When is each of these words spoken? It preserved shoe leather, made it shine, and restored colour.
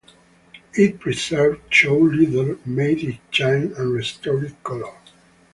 It 0.73 0.99
preserved 0.99 1.71
shoe 1.71 2.11
leather, 2.11 2.57
made 2.65 3.03
it 3.03 3.19
shine, 3.29 3.71
and 3.77 3.93
restored 3.93 4.55
colour. 4.63 4.95